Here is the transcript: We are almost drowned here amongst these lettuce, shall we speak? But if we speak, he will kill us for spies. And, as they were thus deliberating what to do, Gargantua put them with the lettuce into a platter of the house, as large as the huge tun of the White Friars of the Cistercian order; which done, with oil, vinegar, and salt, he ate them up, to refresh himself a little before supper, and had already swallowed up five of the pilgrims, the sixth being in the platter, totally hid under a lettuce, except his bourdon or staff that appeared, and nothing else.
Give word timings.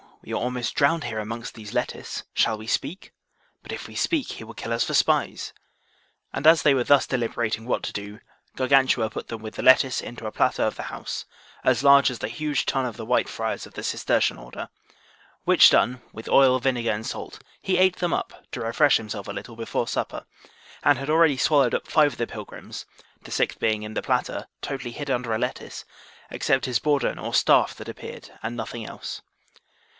We 0.23 0.31
are 0.33 0.35
almost 0.35 0.75
drowned 0.75 1.05
here 1.05 1.17
amongst 1.19 1.53
these 1.53 1.73
lettuce, 1.73 2.23
shall 2.33 2.57
we 2.57 2.67
speak? 2.67 3.11
But 3.63 3.71
if 3.71 3.87
we 3.87 3.95
speak, 3.95 4.33
he 4.33 4.43
will 4.43 4.53
kill 4.55 4.73
us 4.73 4.83
for 4.83 4.93
spies. 4.95 5.53
And, 6.33 6.45
as 6.45 6.61
they 6.61 6.73
were 6.73 6.83
thus 6.83 7.07
deliberating 7.07 7.65
what 7.65 7.81
to 7.83 7.93
do, 7.93 8.19
Gargantua 8.55 9.09
put 9.11 9.27
them 9.27 9.41
with 9.43 9.55
the 9.55 9.63
lettuce 9.63 9.99
into 10.01 10.25
a 10.27 10.31
platter 10.31 10.63
of 10.63 10.75
the 10.75 10.83
house, 10.89 11.25
as 11.63 11.83
large 11.83 12.09
as 12.11 12.17
the 12.19 12.27
huge 12.27 12.65
tun 12.65 12.85
of 12.85 12.97
the 12.97 13.05
White 13.05 13.29
Friars 13.29 13.65
of 13.67 13.73
the 13.73 13.83
Cistercian 13.83 14.37
order; 14.37 14.69
which 15.43 15.69
done, 15.71 16.01
with 16.13 16.29
oil, 16.29 16.59
vinegar, 16.59 16.91
and 16.91 17.05
salt, 17.05 17.41
he 17.59 17.77
ate 17.77 17.97
them 17.97 18.13
up, 18.13 18.45
to 18.51 18.61
refresh 18.61 18.97
himself 18.97 19.27
a 19.27 19.33
little 19.33 19.55
before 19.55 19.87
supper, 19.87 20.25
and 20.83 20.97
had 20.97 21.09
already 21.11 21.37
swallowed 21.37 21.75
up 21.75 21.87
five 21.87 22.13
of 22.13 22.17
the 22.17 22.25
pilgrims, 22.27 22.85
the 23.23 23.31
sixth 23.31 23.59
being 23.59 23.81
in 23.83 23.93
the 23.95 24.03
platter, 24.03 24.47
totally 24.61 24.91
hid 24.91 25.11
under 25.11 25.33
a 25.33 25.39
lettuce, 25.39 25.85
except 26.31 26.65
his 26.65 26.79
bourdon 26.79 27.17
or 27.19 27.33
staff 27.35 27.75
that 27.75 27.89
appeared, 27.89 28.31
and 28.43 28.55
nothing 28.55 28.85
else. 28.85 29.21